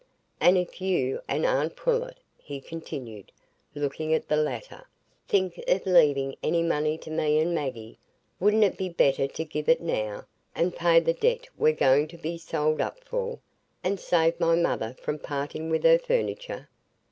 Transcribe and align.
And 0.39 0.57
if 0.57 0.81
you 0.81 1.21
and 1.27 1.45
aunt 1.45 1.75
Pullet," 1.75 2.17
he 2.39 2.59
continued, 2.59 3.31
looking 3.75 4.15
at 4.15 4.27
the 4.29 4.35
latter, 4.35 4.87
"think 5.27 5.59
of 5.67 5.85
leaving 5.85 6.35
any 6.41 6.63
money 6.63 6.97
to 6.97 7.11
me 7.11 7.37
and 7.37 7.53
Maggie, 7.53 7.99
wouldn't 8.39 8.63
it 8.63 8.77
be 8.79 8.89
better 8.89 9.27
to 9.27 9.45
give 9.45 9.69
it 9.69 9.79
now, 9.79 10.25
and 10.55 10.75
pay 10.75 10.99
the 10.99 11.13
debt 11.13 11.47
we're 11.55 11.73
going 11.73 12.07
to 12.07 12.17
be 12.17 12.39
sold 12.39 12.81
up 12.81 12.99
for, 13.03 13.37
and 13.83 13.99
save 13.99 14.39
my 14.39 14.55
mother 14.55 14.95
from 14.99 15.19
parting 15.19 15.69
with 15.69 15.83
her 15.83 15.99
furniture?" 15.99 16.67